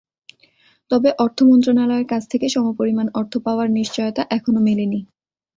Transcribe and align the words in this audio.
তবে 0.91 1.09
অর্থ 1.19 1.37
মন্ত্রণালয়ের 1.43 2.07
কাছ 2.07 2.23
থেকে 2.27 2.47
সমপরিমাণ 2.49 3.07
অর্থ 3.19 3.33
পাওয়ার 3.45 3.67
নিশ্চয়তা 3.71 4.23
এখনো 4.37 4.59
মেলেনি। 4.67 4.99